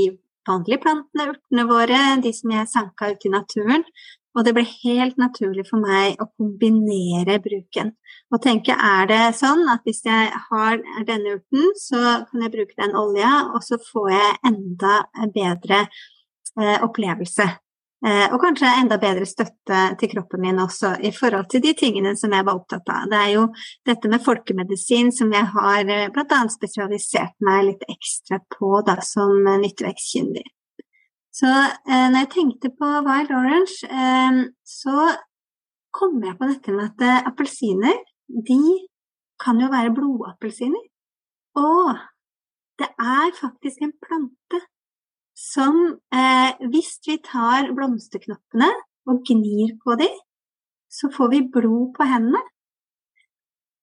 vanlige 0.48 0.80
plantene, 0.82 1.28
urtene 1.30 1.66
våre, 1.68 2.00
de 2.24 2.32
som 2.34 2.50
jeg 2.50 2.70
sanka 2.70 3.12
ut 3.12 3.26
i 3.28 3.30
naturen. 3.30 3.86
Og 4.32 4.46
det 4.46 4.54
ble 4.56 4.64
helt 4.64 5.18
naturlig 5.20 5.66
for 5.68 5.82
meg 5.84 6.16
å 6.18 6.26
kombinere 6.32 7.36
bruken. 7.44 7.92
Og 8.32 8.40
tenke 8.42 8.74
er 8.74 9.06
det 9.10 9.20
sånn 9.38 9.66
at 9.70 9.84
hvis 9.86 10.02
jeg 10.08 10.32
har 10.48 10.80
denne 11.06 11.36
urten, 11.36 11.68
så 11.78 12.00
kan 12.30 12.42
jeg 12.42 12.54
bruke 12.54 12.78
den 12.80 12.96
olja, 12.96 13.32
og 13.52 13.60
så 13.62 13.78
får 13.90 14.08
jeg 14.14 14.40
enda 14.50 14.94
bedre 15.36 15.84
opplevelse. 16.56 17.46
Eh, 18.02 18.32
og 18.34 18.40
kanskje 18.42 18.66
enda 18.80 18.96
bedre 18.98 19.26
støtte 19.30 19.82
til 20.00 20.10
kroppen 20.10 20.42
min 20.42 20.58
også 20.58 20.96
i 21.06 21.12
forhold 21.14 21.46
til 21.52 21.62
de 21.62 21.70
tingene 21.78 22.16
som 22.18 22.32
jeg 22.34 22.42
var 22.48 22.58
opptatt 22.58 22.88
av. 22.90 23.04
Det 23.12 23.18
er 23.18 23.28
jo 23.36 23.44
dette 23.86 24.10
med 24.10 24.24
folkemedisin 24.24 25.12
som 25.14 25.30
jeg 25.30 25.46
har 25.52 25.86
eh, 25.86 26.08
bl.a. 26.10 26.40
spesialisert 26.50 27.36
meg 27.46 27.68
litt 27.68 27.84
ekstra 27.86 28.40
på 28.56 28.80
da, 28.88 28.96
som 29.06 29.46
nyttevekstkyndig. 29.46 30.42
Så 31.30 31.46
eh, 31.46 32.08
når 32.10 32.24
jeg 32.24 32.32
tenkte 32.34 32.72
på 32.74 32.90
Wild 33.06 33.30
Orange, 33.38 33.78
eh, 33.86 34.42
så 34.66 35.06
kom 35.94 36.18
jeg 36.26 36.34
på 36.40 36.50
dette 36.50 36.74
med 36.74 36.90
at 36.90 37.06
eh, 37.06 37.22
appelsiner, 37.30 38.02
de 38.50 38.62
kan 39.38 39.62
jo 39.62 39.70
være 39.70 39.94
blodappelsiner. 39.94 40.88
Og 41.54 42.02
det 42.82 42.90
er 42.98 43.30
faktisk 43.38 43.86
en 43.86 43.94
plante 44.02 44.58
som 45.42 45.78
eh, 46.14 46.68
hvis 46.70 46.94
vi 47.06 47.18
tar 47.24 47.72
blomsterknoppene 47.74 48.68
og 49.10 49.24
gnir 49.26 49.74
på 49.82 49.96
dem, 49.98 50.14
så 50.92 51.10
får 51.10 51.32
vi 51.32 51.40
blod 51.50 51.90
på 51.96 52.06
hendene. 52.06 52.42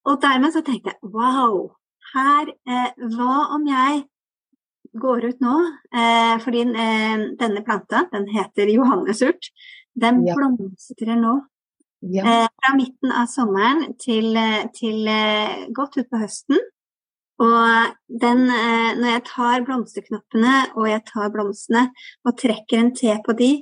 Og 0.07 0.21
dermed 0.23 0.53
så 0.55 0.63
tenkte 0.65 0.93
jeg 0.93 1.11
wow, 1.11 1.67
her, 2.13 2.53
eh, 2.69 3.03
hva 3.11 3.35
om 3.57 3.67
jeg 3.67 4.05
går 4.99 5.27
ut 5.29 5.43
nå, 5.43 5.57
eh, 5.93 6.35
fordi 6.41 6.63
eh, 6.71 7.27
denne 7.39 7.63
planta, 7.65 8.05
den 8.13 8.29
heter 8.31 8.71
johannesurt, 8.73 9.51
den 9.99 10.23
ja. 10.25 10.37
blomstrer 10.37 11.19
nå. 11.19 11.35
Ja. 11.99 12.23
Eh, 12.23 12.47
fra 12.55 12.75
midten 12.79 13.11
av 13.11 13.27
sommeren 13.27 13.97
til, 13.99 14.31
eh, 14.39 14.69
til 14.71 15.09
godt 15.75 15.99
utpå 15.99 16.21
høsten. 16.23 16.61
Og 17.39 17.93
den, 18.21 18.45
eh, 18.51 18.91
når 18.99 19.13
jeg 19.13 19.25
tar 19.29 19.65
blomsterknoppene 19.67 20.55
og 20.75 20.89
jeg 20.89 21.03
tar 21.07 21.31
blomstene 21.33 21.85
og 22.25 22.35
trekker 22.41 22.81
en 22.81 22.93
te 22.95 23.15
på 23.25 23.35
de, 23.39 23.53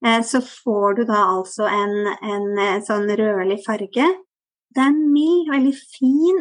så 0.00 0.38
får 0.40 0.94
du 0.96 1.00
da 1.04 1.18
altså 1.28 1.66
en, 1.68 2.06
en 2.24 2.46
sånn 2.86 3.04
rødlig 3.20 3.58
farge. 3.66 4.06
Det 4.72 4.80
er 4.80 4.86
en 4.94 5.02
mild, 5.12 5.50
veldig 5.52 5.74
fin 5.76 6.38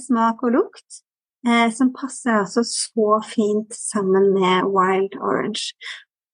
smak 0.00 0.40
og 0.48 0.54
lukt 0.54 1.02
eh, 1.46 1.68
som 1.72 1.92
passer 1.94 2.40
altså 2.42 2.64
så 2.66 3.20
fint 3.24 3.74
sammen 3.74 4.32
med 4.36 4.68
wild 4.74 5.16
orange. 5.20 5.74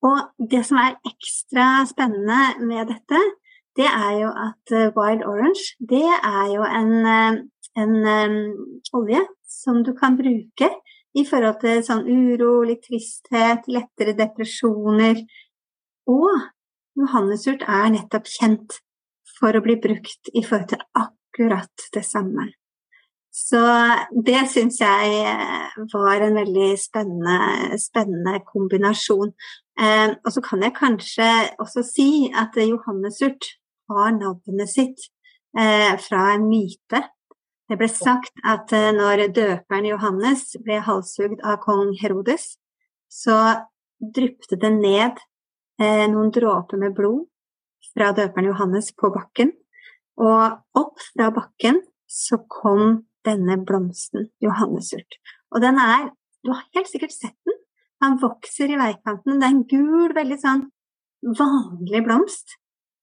Og 0.06 0.48
det 0.50 0.62
som 0.68 0.80
er 0.80 0.98
ekstra 1.08 1.86
spennende 1.88 2.66
med 2.66 2.92
dette, 2.92 3.22
det 3.76 3.88
er 3.88 4.12
jo 4.22 4.30
at 4.30 4.74
eh, 4.74 4.92
wild 4.96 5.24
orange, 5.26 5.74
det 5.80 6.06
er 6.16 6.46
jo 6.54 6.66
en, 6.66 6.92
eh, 7.16 7.40
en 7.82 7.96
um, 8.04 8.38
olje 9.00 9.22
som 9.46 9.82
du 9.86 9.92
kan 9.96 10.16
bruke 10.18 10.70
i 11.16 11.24
forhold 11.24 11.60
til 11.62 11.80
sånn 11.86 12.04
uro, 12.04 12.60
litt 12.66 12.84
tristhet, 12.84 13.64
lettere 13.72 14.16
depresjoner. 14.18 15.22
Og 16.12 16.44
johannesurt 16.98 17.64
er 17.64 17.88
nettopp 17.94 18.28
kjent 18.30 18.78
for 19.38 19.56
å 19.56 19.64
bli 19.64 19.78
brukt 19.80 20.30
i 20.34 20.44
forhold 20.44 20.70
til 20.74 20.84
akkurat 21.00 21.88
det 21.94 22.04
samme. 22.06 22.50
Så 23.36 23.60
det 24.24 24.46
syns 24.48 24.78
jeg 24.80 25.16
eh, 25.28 25.82
var 25.92 26.22
en 26.24 26.38
veldig 26.38 26.70
spennende, 26.80 27.76
spennende 27.80 28.38
kombinasjon. 28.48 29.34
Eh, 29.76 30.14
og 30.24 30.30
så 30.32 30.40
kan 30.44 30.64
jeg 30.64 30.76
kanskje 30.78 31.28
også 31.60 31.84
si 31.84 32.08
at 32.32 32.56
Johannesurt 32.56 33.50
har 33.92 34.14
navnet 34.16 34.72
sitt 34.72 35.04
eh, 35.52 35.92
fra 36.00 36.30
en 36.32 36.48
myte. 36.48 37.02
Det 37.66 37.78
ble 37.80 37.88
sagt 37.90 38.44
at 38.46 38.70
eh, 38.76 38.92
når 38.94 39.26
døperen 39.34 39.88
Johannes 39.88 40.52
ble 40.62 40.78
halshugd 40.86 41.40
av 41.42 41.58
kong 41.64 41.96
Herodes, 41.98 42.54
så 43.10 43.38
dryppet 43.98 44.54
det 44.62 44.70
ned 44.76 45.18
eh, 45.82 46.04
noen 46.12 46.30
dråper 46.34 46.78
med 46.78 46.94
blod 46.94 47.24
fra 47.90 48.12
døperen 48.14 48.50
Johannes 48.52 48.92
på 48.94 49.10
bakken. 49.14 49.50
Og 50.22 50.78
opp 50.78 51.02
fra 51.10 51.32
bakken 51.34 51.82
så 52.06 52.38
kom 52.50 53.02
denne 53.26 53.58
blomsten, 53.66 54.30
johannesurt. 54.40 55.18
Og 55.50 55.60
den 55.64 55.82
er 55.82 56.12
Du 56.46 56.52
har 56.52 56.62
helt 56.76 56.86
sikkert 56.86 57.10
sett 57.10 57.34
den. 57.42 57.56
Han 57.98 58.20
vokser 58.22 58.70
i 58.70 58.76
veikanten. 58.78 59.40
Det 59.40 59.46
er 59.48 59.50
en 59.50 59.64
gul, 59.66 60.12
veldig 60.14 60.36
sånn 60.38 60.60
vanlig 61.34 62.04
blomst. 62.06 62.54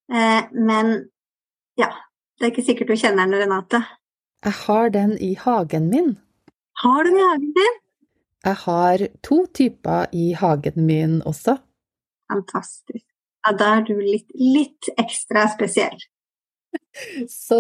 Eh, 0.08 0.48
men 0.56 0.94
ja, 1.76 1.90
det 2.40 2.46
er 2.46 2.54
ikke 2.54 2.64
sikkert 2.64 2.94
du 2.94 2.96
kjenner 2.96 3.28
den, 3.28 3.36
Renate. 3.42 3.82
Jeg 4.44 4.56
har 4.66 4.90
den 4.92 5.16
i 5.24 5.34
hagen 5.40 5.90
min. 5.90 6.18
Har 6.84 7.04
du 7.04 7.10
den 7.10 7.20
i 7.20 7.24
hagen 7.30 7.54
din? 7.56 7.80
Jeg 8.44 8.60
har 8.66 9.08
to 9.24 9.46
typer 9.56 10.06
i 10.12 10.34
hagen 10.36 10.86
min 10.86 11.22
også. 11.24 11.58
Fantastisk. 12.32 13.06
Ja, 13.48 13.54
da 13.60 13.70
er 13.78 13.86
du 13.88 13.96
litt, 14.00 14.28
litt 14.36 14.90
ekstra 15.00 15.46
spesiell. 15.52 15.96
Så 17.30 17.60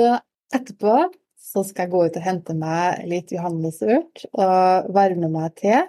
etterpå 0.54 1.08
så 1.40 1.64
skal 1.68 1.86
jeg 1.86 1.94
gå 1.94 2.04
ut 2.08 2.20
og 2.20 2.26
hente 2.26 2.56
meg 2.58 3.04
litt 3.08 3.32
johannesurt 3.32 4.26
og 4.32 4.92
varme 4.96 5.30
meg 5.32 5.56
til 5.60 5.84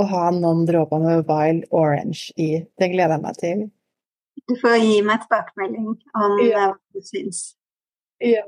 og 0.00 0.06
ha 0.10 0.28
noen 0.34 0.64
dråper 0.68 1.02
med 1.02 1.26
wild 1.28 1.66
orange 1.76 2.30
i. 2.40 2.64
Det 2.78 2.90
gleder 2.92 3.18
jeg 3.18 3.24
meg 3.26 3.40
til. 3.40 3.66
Du 4.48 4.54
får 4.58 4.78
gi 4.80 5.00
meg 5.06 5.26
tilbakemelding 5.26 5.90
om 5.90 6.38
ja. 6.46 6.54
hva 6.54 6.68
du 6.96 7.04
syns. 7.04 7.42
Ja. 8.24 8.46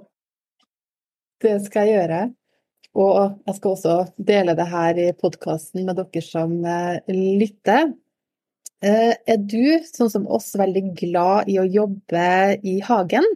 Det 1.43 1.59
skal 1.65 1.89
jeg 1.89 1.99
gjøre. 1.99 2.23
Og 3.03 3.39
jeg 3.49 3.57
skal 3.57 3.75
også 3.75 3.97
dele 4.21 4.55
det 4.55 4.69
her 4.69 4.99
i 5.01 5.09
podkasten 5.17 5.87
med 5.89 5.99
dere 5.99 6.23
som 6.25 6.55
eh, 6.69 6.99
lytter. 7.11 7.93
Eh, 8.85 9.15
er 9.15 9.39
du, 9.41 9.79
sånn 9.87 10.11
som 10.13 10.29
oss, 10.31 10.53
veldig 10.59 10.85
glad 10.99 11.51
i 11.51 11.57
å 11.63 11.67
jobbe 11.67 12.27
i 12.69 12.77
hagen, 12.85 13.27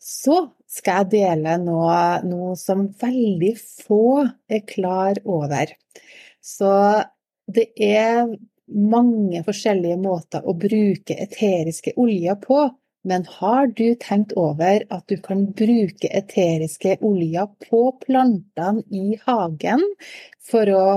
så 0.00 0.40
skal 0.68 1.02
jeg 1.02 1.10
dele 1.16 1.56
noe, 1.62 1.98
noe 2.26 2.56
som 2.58 2.86
veldig 3.00 3.54
få 3.58 4.24
er 4.48 4.64
klar 4.68 5.20
over. 5.28 5.74
Så 6.40 6.72
det 7.50 7.70
er 7.76 8.24
mange 8.68 9.42
forskjellige 9.46 9.98
måter 10.00 10.44
å 10.44 10.54
bruke 10.56 11.16
eteriske 11.16 11.94
oljer 12.00 12.38
på, 12.40 12.66
men 13.08 13.24
har 13.38 13.70
du 13.76 13.94
tenkt 14.00 14.34
over 14.36 14.84
at 14.92 15.04
du 15.08 15.16
kan 15.24 15.46
bruke 15.56 16.10
eteriske 16.12 16.98
oljer 17.04 17.48
på 17.64 17.82
plantene 18.04 18.84
i 18.92 19.16
hagen 19.24 19.84
for 20.44 20.68
å 20.72 20.88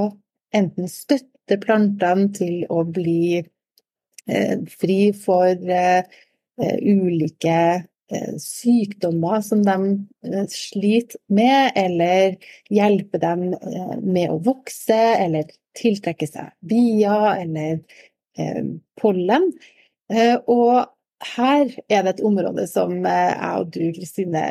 enten 0.56 0.90
støtte 0.92 1.60
plantene 1.64 2.28
til 2.36 2.66
å 2.72 2.84
bli 2.88 3.40
eh, 3.40 4.58
fri 4.82 5.00
for 5.16 5.56
eh, 5.56 6.04
eh 6.62 6.78
ulike 6.84 7.58
eh, 8.12 8.34
sykdommer 8.44 9.42
som 9.46 9.64
de 9.64 9.78
eh, 10.28 10.48
sliter 10.52 11.20
med, 11.32 11.72
eller 11.76 12.38
hjelpe 12.70 13.22
dem 13.24 13.52
eh, 13.56 13.98
med 14.02 14.32
å 14.32 14.40
vokse, 14.52 15.02
eller 15.16 15.52
tiltrekke 15.80 16.28
seg 16.28 16.52
bier 16.60 17.30
eller 17.40 17.80
pollen. 19.00 19.46
Og 20.52 20.88
her 21.22 21.70
er 21.92 22.04
det 22.04 22.16
et 22.16 22.24
område 22.26 22.66
som 22.70 22.94
eh, 23.06 23.32
jeg 23.32 23.62
og 23.62 23.72
du, 23.76 23.82
Kristine, 23.96 24.44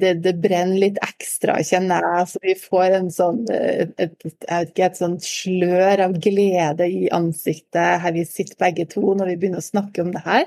det, 0.00 0.12
det, 0.24 0.34
brenner 0.42 0.80
litt 0.82 1.00
ekstra, 1.04 1.56
kjenner 1.64 2.04
jeg. 2.04 2.28
Så 2.32 2.42
vi 2.44 2.54
får 2.58 2.96
en 2.98 3.10
sånn, 3.14 3.42
eh, 3.52 3.86
et, 4.02 4.16
et, 4.28 4.72
et 4.76 4.98
sånn 4.98 5.18
slør 5.24 6.04
av 6.08 6.18
glede 6.22 6.88
i 6.88 7.08
ansiktet 7.14 8.02
her 8.04 8.16
vi 8.16 8.26
sitter 8.28 8.58
begge 8.60 8.86
to 8.92 9.14
når 9.16 9.32
vi 9.32 9.38
begynner 9.40 9.62
å 9.62 9.70
snakke 9.70 10.04
om 10.04 10.12
det 10.14 10.24
her. 10.26 10.46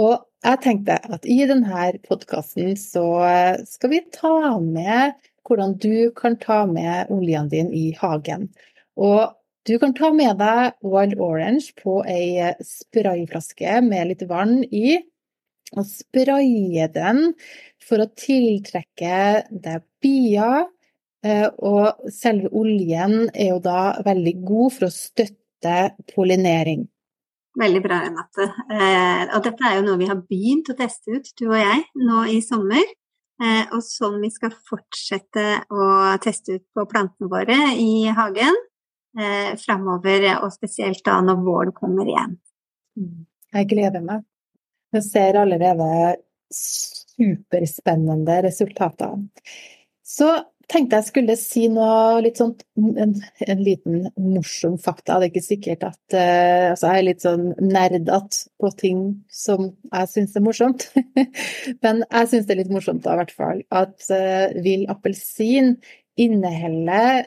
Og 0.00 0.20
jeg 0.46 0.62
tenkte 0.64 1.00
at 1.16 1.26
i 1.28 1.40
denne 1.48 1.90
podkasten 2.06 2.76
så 2.80 3.06
eh, 3.26 3.56
skal 3.68 3.94
vi 3.94 4.04
ta 4.14 4.56
med 4.62 5.16
hvordan 5.48 5.74
du 5.82 6.12
kan 6.16 6.36
ta 6.38 6.62
med 6.68 7.10
oljene 7.10 7.50
dine 7.50 7.74
i 7.74 7.90
hagen. 7.98 8.50
Og 9.00 9.32
du 9.70 9.78
kan 9.78 9.92
ta 9.94 10.10
med 10.14 10.40
deg 10.40 10.74
Wild 10.82 11.14
Orange 11.22 11.70
på 11.78 12.00
ei 12.10 12.50
sprayflaske 12.66 13.78
med 13.86 14.08
litt 14.10 14.24
vann 14.26 14.64
i, 14.66 14.98
og 15.76 15.86
spraye 15.86 16.88
den 16.90 17.32
for 17.86 18.02
å 18.02 18.10
tiltrekke 18.18 19.18
deg 19.50 19.84
bier. 20.02 20.66
Eh, 21.22 21.46
og 21.62 22.08
selve 22.10 22.50
oljen 22.56 23.28
er 23.30 23.52
jo 23.52 23.60
da 23.62 24.00
veldig 24.02 24.32
god 24.40 24.74
for 24.78 24.88
å 24.88 24.94
støtte 24.94 25.76
pollinering. 26.14 26.88
Veldig 27.60 27.82
bra, 27.84 28.00
Renate. 28.06 28.46
Eh, 28.72 29.22
og 29.36 29.44
dette 29.44 29.68
er 29.68 29.76
jo 29.76 29.84
noe 29.86 30.00
vi 30.00 30.08
har 30.10 30.18
begynt 30.24 30.72
å 30.72 30.78
teste 30.78 31.12
ut, 31.12 31.30
du 31.38 31.50
og 31.50 31.58
jeg, 31.60 31.84
nå 32.08 32.24
i 32.32 32.40
sommer. 32.42 32.82
Eh, 33.40 33.62
og 33.70 33.84
som 33.84 34.18
vi 34.22 34.32
skal 34.32 34.56
fortsette 34.66 35.46
å 35.70 35.84
teste 36.24 36.58
ut 36.58 36.66
på 36.74 36.88
plantene 36.90 37.30
våre 37.30 37.60
i 37.78 38.08
hagen 38.16 38.58
eh, 39.18 39.56
framover, 39.60 40.28
og 40.44 40.52
spesielt 40.54 41.02
da 41.06 41.18
når 41.24 41.42
våren 41.46 41.74
kommer 41.76 42.08
igjen. 42.08 42.38
Mm. 42.98 43.26
Jeg 43.54 43.70
gleder 43.72 44.04
meg. 44.04 44.24
Jeg 44.94 45.06
ser 45.06 45.38
allerede 45.38 45.90
superspennende 46.50 48.40
resultater. 48.46 49.18
Så 50.06 50.30
tenkte 50.70 51.00
jeg 51.00 51.08
skulle 51.08 51.36
si 51.38 51.64
noe 51.70 52.20
litt 52.22 52.38
sånn 52.38 52.52
en, 52.78 53.14
en 53.46 53.62
liten 53.62 54.04
morsom 54.14 54.76
fakta. 54.82 55.18
Det 55.18 55.28
er 55.28 55.32
ikke 55.32 55.44
sikkert 55.44 55.86
at 55.88 56.14
uh, 56.14 56.70
Altså, 56.70 56.86
jeg 56.86 57.00
er 57.00 57.06
litt 57.08 57.24
sånn 57.24 57.48
nerdete 57.58 58.44
på 58.60 58.70
ting 58.78 59.02
som 59.34 59.72
jeg 59.90 60.12
syns 60.12 60.36
er 60.38 60.46
morsomt. 60.46 60.86
Men 61.84 62.04
jeg 62.04 62.30
syns 62.30 62.46
det 62.46 62.54
er 62.54 62.62
litt 62.62 62.74
morsomt 62.74 63.02
da, 63.06 63.16
i 63.16 63.22
hvert 63.22 63.34
fall, 63.34 63.64
at 63.74 64.10
uh, 64.14 64.62
vill 64.62 64.86
appelsin 64.92 65.74
inneholder 66.20 67.26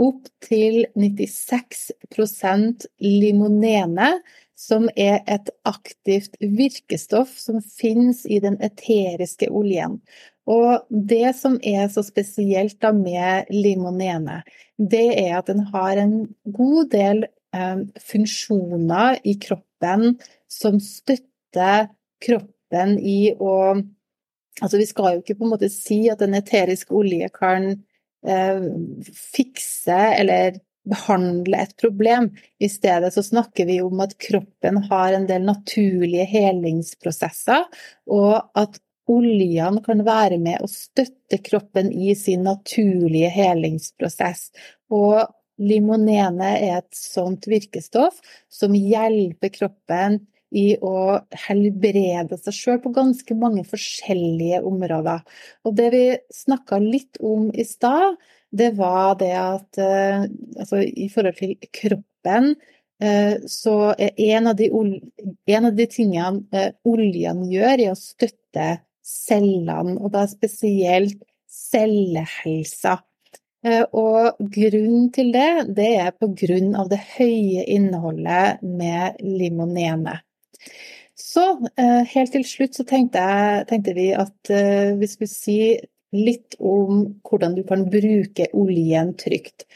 opp 0.00 0.28
til 0.44 0.86
96% 0.98 2.86
limonene, 3.02 4.12
som 4.56 4.86
er 4.96 5.22
et 5.30 5.50
aktivt 5.66 6.36
virkestoff 6.40 7.34
som 7.40 7.58
finnes 7.64 8.22
i 8.30 8.38
den 8.42 8.58
eteriske 8.62 9.48
oljen. 9.50 9.98
Og 10.50 10.86
det 10.90 11.34
som 11.38 11.58
er 11.62 11.88
så 11.90 12.02
spesielt 12.06 12.82
med 12.94 13.50
limonene, 13.50 14.42
det 14.78 15.08
er 15.18 15.38
at 15.38 15.50
den 15.50 15.64
har 15.72 15.98
en 15.98 16.16
god 16.44 16.90
del 16.94 17.24
eh, 17.54 17.82
funksjoner 17.98 19.20
i 19.24 19.36
kroppen 19.42 20.16
som 20.50 20.78
støtter 20.82 21.90
kroppen 22.22 22.98
i 22.98 23.34
å 23.38 23.56
Altså, 24.60 24.76
vi 24.76 24.84
skal 24.84 25.14
jo 25.14 25.22
ikke 25.22 25.38
på 25.38 25.46
en 25.46 25.50
måte 25.54 25.68
si 25.72 25.96
at 26.12 26.20
en 26.22 26.36
eterisk 26.36 26.90
olje 26.92 27.24
kan 27.32 27.70
fikse 28.22 29.98
eller 30.18 30.60
behandle 30.88 31.58
et 31.62 31.76
problem. 31.76 32.30
I 32.58 32.68
stedet 32.68 33.12
så 33.14 33.22
snakker 33.22 33.66
vi 33.66 33.80
om 33.82 34.00
at 34.02 34.16
kroppen 34.18 34.80
har 34.90 35.12
en 35.12 35.26
del 35.28 35.44
naturlige 35.46 36.26
helingsprosesser, 36.30 37.68
og 38.10 38.58
at 38.58 38.80
oljene 39.10 39.82
kan 39.84 40.02
være 40.06 40.38
med 40.42 40.62
å 40.62 40.70
støtte 40.70 41.38
kroppen 41.42 41.90
i 41.92 42.14
sin 42.18 42.44
naturlige 42.46 43.30
helingsprosess. 43.34 44.50
Og 44.94 45.22
limonene 45.62 46.52
er 46.58 46.78
et 46.80 46.96
sånt 46.96 47.46
virkestoff 47.50 48.20
som 48.50 48.74
hjelper 48.74 49.52
kroppen 49.54 50.22
i 50.52 50.74
å 50.84 51.18
helbrede 51.46 52.36
seg 52.40 52.56
sjøl 52.56 52.78
på 52.84 52.92
ganske 52.94 53.36
mange 53.38 53.64
forskjellige 53.68 54.60
områder. 54.68 55.24
Og 55.66 55.76
det 55.78 55.88
vi 55.94 56.04
snakka 56.34 56.78
litt 56.82 57.20
om 57.24 57.48
i 57.54 57.64
stad, 57.66 58.18
det 58.52 58.74
var 58.76 59.16
det 59.20 59.32
at 59.38 59.80
eh, 59.80 60.26
altså, 60.60 60.82
i 60.84 61.08
forhold 61.12 61.38
til 61.38 61.54
kroppen 61.72 62.52
eh, 63.00 63.38
så 63.48 63.76
er 63.96 64.12
en 64.36 64.50
av 64.52 64.58
de, 64.58 64.68
en 65.56 65.68
av 65.70 65.78
de 65.78 65.86
tingene 65.88 66.66
oljen 66.88 67.46
gjør, 67.48 67.72
er 67.78 67.94
å 67.94 67.98
støtte 67.98 68.74
cellene, 69.02 69.96
og 69.98 70.12
da 70.12 70.26
spesielt 70.30 71.24
cellehelsa. 71.48 73.00
Og 73.94 74.40
grunnen 74.50 75.04
til 75.14 75.28
det, 75.30 75.68
det 75.78 75.90
er 76.02 76.10
på 76.18 76.32
grunn 76.34 76.72
av 76.74 76.88
det 76.90 76.98
høye 77.12 77.62
innholdet 77.70 78.58
med 78.66 79.20
limonene. 79.22 80.16
Så 81.18 81.44
eh, 81.76 82.02
helt 82.14 82.32
til 82.34 82.44
slutt 82.46 82.76
så 82.78 82.84
tenkte, 82.88 83.22
jeg, 83.22 83.66
tenkte 83.70 83.94
vi 83.96 84.10
at 84.16 84.52
eh, 84.52 84.92
vi 84.98 85.08
skulle 85.10 85.30
si 85.30 85.58
litt 86.12 86.56
om 86.60 87.04
hvordan 87.24 87.56
du 87.56 87.62
kan 87.68 87.84
bruke 87.92 88.48
oljen 88.56 89.12
trygt. 89.20 89.66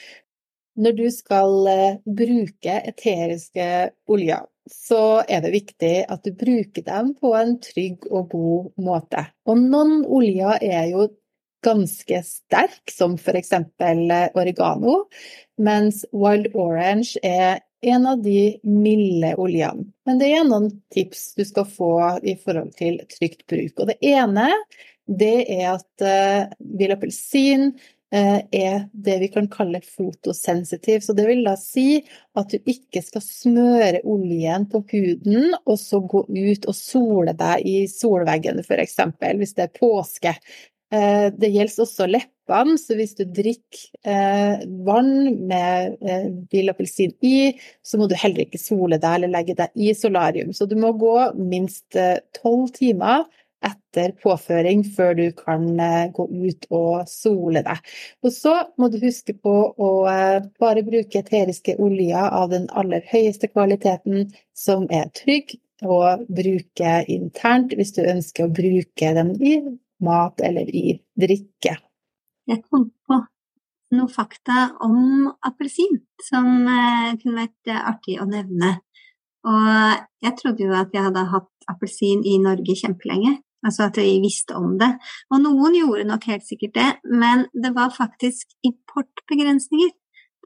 Når 0.77 0.97
du 0.97 1.07
skal 1.13 1.69
eh, 1.73 1.99
bruke 2.05 2.81
eteriske 2.91 3.69
oljer, 4.13 4.45
så 4.67 5.23
er 5.29 5.45
det 5.45 5.55
viktig 5.55 5.95
at 6.11 6.25
du 6.27 6.35
bruker 6.37 6.85
dem 6.89 7.13
på 7.21 7.33
en 7.39 7.55
trygg 7.63 8.09
og 8.11 8.33
god 8.33 8.73
måte. 8.89 9.29
Og 9.47 9.61
noen 9.61 10.03
oljer 10.05 10.59
er 10.67 10.91
jo 10.91 11.07
ganske 11.67 12.21
sterk, 12.27 12.83
som 12.93 13.17
f.eks. 13.19 13.55
oregano, 14.37 15.07
mens 15.59 16.05
wild 16.13 16.53
orange 16.55 17.19
er 17.25 17.63
en 17.81 18.07
av 18.07 18.23
de 18.23 18.59
milde 18.63 19.35
oljene. 19.37 19.87
Men 20.07 20.21
det 20.21 20.31
er 20.33 20.47
noen 20.47 20.71
tips 20.95 21.35
du 21.37 21.45
skal 21.47 21.67
få 21.69 21.93
i 22.23 22.37
forhold 22.41 22.75
til 22.79 23.01
trygt 23.13 23.47
bruk. 23.51 23.75
Og 23.81 23.93
det 23.93 23.99
ene 24.07 24.51
det 25.07 25.47
er 25.55 25.77
at 25.77 26.03
uh, 26.03 26.55
vill 26.59 26.95
appelsin 26.95 27.69
uh, 27.71 28.41
er 28.51 28.87
det 28.91 29.19
vi 29.23 29.29
kan 29.31 29.47
kalle 29.53 29.81
fotosensitiv. 29.85 31.05
Så 31.05 31.15
det 31.15 31.29
vil 31.29 31.45
da 31.47 31.55
si 31.61 32.01
at 32.39 32.51
du 32.51 32.59
ikke 32.59 33.03
skal 33.07 33.23
smøre 33.23 34.03
oljen 34.03 34.67
på 34.73 34.83
huden 34.91 35.55
og 35.63 35.77
så 35.79 36.01
gå 36.03 36.25
ut 36.27 36.67
og 36.67 36.79
sole 36.79 37.37
deg 37.39 37.67
i 37.67 37.77
solveggen 37.91 38.65
f.eks. 38.65 38.99
hvis 39.39 39.55
det 39.59 39.69
er 39.69 39.79
påske. 39.79 40.35
Uh, 40.95 41.29
det 41.35 41.51
gjelder 41.55 41.85
også 41.87 42.09
leppene. 42.11 42.33
Så 42.79 42.95
hvis 42.95 43.17
du 43.19 43.25
drikker 43.25 43.81
eh, 44.07 44.61
vann 44.87 45.35
med 45.49 45.97
eh, 45.99 46.29
vill 46.53 46.71
appelsin 46.71 47.11
i, 47.27 47.57
så 47.83 47.99
må 47.99 48.07
du 48.07 48.15
heller 48.15 48.45
ikke 48.45 48.61
sole 48.63 49.01
deg 49.03 49.17
eller 49.19 49.33
legge 49.33 49.57
deg 49.59 49.75
i 49.75 49.91
solarium. 49.99 50.53
Så 50.55 50.69
du 50.71 50.77
må 50.79 50.93
gå 50.95 51.17
minst 51.41 51.99
eh, 51.99 52.21
tolv 52.39 52.71
timer 52.77 53.27
etter 53.67 54.13
påføring 54.23 54.85
før 54.97 55.15
du 55.19 55.27
kan 55.37 55.67
eh, 55.81 56.09
gå 56.15 56.27
ut 56.31 56.67
og 56.71 57.09
sole 57.11 57.63
deg. 57.67 57.93
Og 58.23 58.35
så 58.35 58.55
må 58.79 58.91
du 58.93 58.99
huske 59.03 59.35
på 59.35 59.55
å 59.73 59.91
eh, 60.11 60.39
bare 60.63 60.85
bruke 60.87 61.23
eteriske 61.23 61.77
oljer 61.83 62.31
av 62.31 62.53
den 62.53 62.69
aller 62.77 63.05
høyeste 63.11 63.51
kvaliteten, 63.51 64.29
som 64.57 64.87
er 64.91 65.11
trygg, 65.17 65.57
og 65.85 66.23
bruke 66.33 66.93
internt 67.13 67.75
hvis 67.77 67.93
du 67.93 68.01
ønsker 68.07 68.47
å 68.47 68.53
bruke 68.55 69.11
dem 69.19 69.35
i 69.37 69.59
mat 70.05 70.43
eller 70.45 70.69
i 70.69 70.99
drikke. 71.19 71.77
Jeg 72.47 72.63
kom 72.69 72.91
på 73.07 73.21
noen 73.95 74.11
fakta 74.11 74.73
om 74.85 75.29
appelsin 75.47 76.01
som 76.27 76.67
kunne 76.67 77.47
vært 77.47 77.73
artig 77.77 78.19
å 78.23 78.27
nevne. 78.29 78.77
Og 79.47 80.07
jeg 80.25 80.35
trodde 80.41 80.67
jo 80.67 80.75
at 80.75 80.95
jeg 80.95 81.07
hadde 81.07 81.29
hatt 81.31 81.69
appelsin 81.71 82.25
i 82.27 82.37
Norge 82.43 82.75
kjempelenge. 82.79 83.37
Altså 83.67 83.87
at 83.89 83.99
vi 83.99 84.19
visste 84.23 84.55
om 84.59 84.77
det. 84.79 84.93
Og 85.33 85.41
noen 85.43 85.75
gjorde 85.75 86.07
nok 86.07 86.27
helt 86.31 86.45
sikkert 86.47 86.75
det, 86.77 86.91
men 87.11 87.47
det 87.55 87.73
var 87.75 87.95
faktisk 87.95 88.53
importbegrensninger 88.67 89.95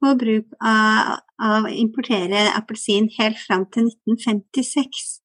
på 0.00 0.12
bruk 0.20 0.54
av, 0.64 1.18
av 1.42 1.68
å 1.68 1.72
importere 1.74 2.46
appelsin 2.56 3.10
helt 3.18 3.40
fram 3.42 3.66
til 3.74 3.90
1956. 3.90 5.19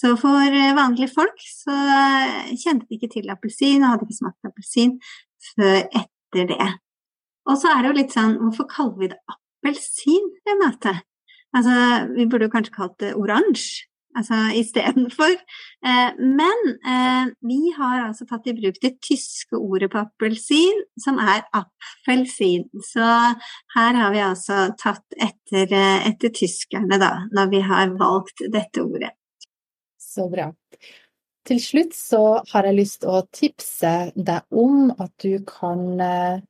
Så 0.00 0.14
for 0.16 0.54
vanlige 0.76 1.10
folk 1.12 1.42
så 1.44 1.76
kjente 2.56 2.86
de 2.86 2.96
ikke 2.96 3.10
til 3.12 3.28
appelsin 3.32 3.84
og 3.84 3.92
hadde 3.92 4.06
ikke 4.06 4.20
smakt 4.22 4.48
appelsin 4.48 4.96
før 5.50 5.82
etter 5.84 6.48
det. 6.54 6.70
Og 7.50 7.60
så 7.60 7.74
er 7.74 7.82
det 7.82 7.90
jo 7.90 7.98
litt 7.98 8.16
sånn, 8.16 8.38
hvorfor 8.40 8.68
kaller 8.70 8.96
vi 9.00 9.10
det 9.12 9.20
appelsin, 9.34 10.32
Renate? 10.48 10.96
Altså, 11.56 11.76
vi 12.14 12.28
burde 12.30 12.46
jo 12.46 12.54
kanskje 12.54 12.76
kalt 12.76 12.96
det 13.02 13.14
oransje 13.18 13.90
altså 14.16 14.34
istedenfor. 14.60 15.36
Eh, 15.86 16.10
men 16.18 16.64
eh, 16.86 17.30
vi 17.46 17.60
har 17.76 18.06
altså 18.06 18.26
tatt 18.28 18.48
i 18.50 18.56
bruk 18.56 18.80
det 18.82 18.96
tyske 19.04 19.58
ordet 19.58 19.90
på 19.92 20.02
appelsin, 20.02 20.84
som 21.00 21.20
er 21.22 21.44
appelsin. 21.56 22.66
Så 22.92 23.06
her 23.76 24.00
har 24.00 24.14
vi 24.14 24.24
altså 24.24 24.68
tatt 24.80 25.06
etter, 25.16 25.70
eh, 25.70 26.08
etter 26.10 26.34
tyskerne, 26.34 27.00
da, 27.00 27.12
når 27.36 27.54
vi 27.54 27.64
har 27.66 27.96
valgt 28.00 28.46
dette 28.52 28.84
ordet. 28.84 29.14
Så 30.10 30.26
bra. 30.30 30.50
Til 31.46 31.60
slutt 31.62 31.94
så 31.96 32.22
har 32.50 32.66
jeg 32.68 32.76
lyst 32.76 33.00
til 33.02 33.12
å 33.14 33.26
tipse 33.32 33.92
deg 34.14 34.60
om 34.62 34.90
at 34.90 35.12
du 35.22 35.38
kan 35.46 35.84
eh, 36.04 36.42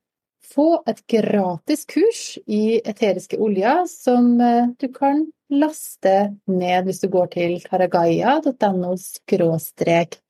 få 0.50 0.82
et 0.90 1.02
gratis 1.12 1.84
kurs 1.88 2.22
i 2.50 2.80
eteriske 2.80 3.38
oljer 3.38 3.84
som 3.90 4.32
eh, 4.40 4.72
du 4.80 4.88
kan 4.94 5.26
laste 5.50 6.16
ned 6.50 6.88
hvis 6.88 7.02
du 7.04 7.08
går 7.12 7.30
til 7.36 7.56
karagaya.no 7.66 8.96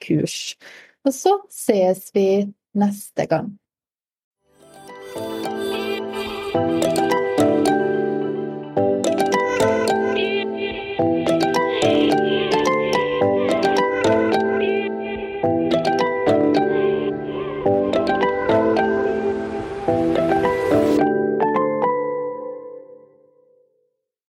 kurs. 0.01 0.39
Og 1.07 1.17
så 1.17 1.37
ses 1.49 2.11
vi 2.15 2.29
neste 2.77 3.27
gang. 3.31 3.55